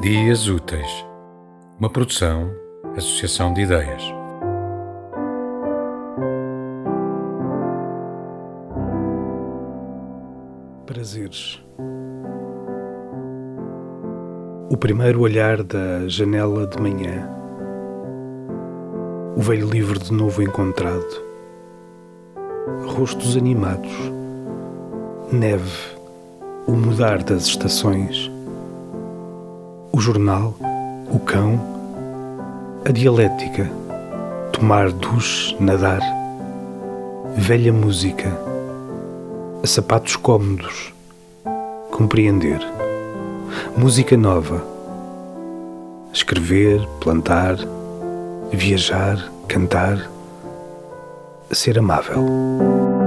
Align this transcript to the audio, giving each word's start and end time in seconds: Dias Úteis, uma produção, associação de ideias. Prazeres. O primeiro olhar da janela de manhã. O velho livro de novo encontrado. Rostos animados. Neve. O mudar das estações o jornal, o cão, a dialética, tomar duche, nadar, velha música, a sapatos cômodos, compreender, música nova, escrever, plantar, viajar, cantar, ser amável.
Dias 0.00 0.48
Úteis, 0.48 1.04
uma 1.78 1.90
produção, 1.90 2.50
associação 2.96 3.52
de 3.52 3.60
ideias. 3.60 4.02
Prazeres. 10.86 11.62
O 14.70 14.76
primeiro 14.78 15.20
olhar 15.20 15.62
da 15.62 16.08
janela 16.08 16.66
de 16.66 16.80
manhã. 16.80 17.28
O 19.36 19.42
velho 19.42 19.68
livro 19.68 19.98
de 19.98 20.14
novo 20.14 20.42
encontrado. 20.42 21.22
Rostos 22.86 23.36
animados. 23.36 23.92
Neve. 25.30 25.94
O 26.66 26.72
mudar 26.72 27.22
das 27.22 27.42
estações 27.42 28.29
o 29.92 30.00
jornal, 30.00 30.54
o 31.10 31.18
cão, 31.18 31.60
a 32.84 32.92
dialética, 32.92 33.70
tomar 34.52 34.92
duche, 34.92 35.56
nadar, 35.58 36.00
velha 37.36 37.72
música, 37.72 38.28
a 39.62 39.66
sapatos 39.66 40.16
cômodos, 40.16 40.92
compreender, 41.90 42.60
música 43.76 44.16
nova, 44.16 44.62
escrever, 46.12 46.86
plantar, 47.00 47.56
viajar, 48.52 49.30
cantar, 49.48 50.10
ser 51.50 51.78
amável. 51.78 52.99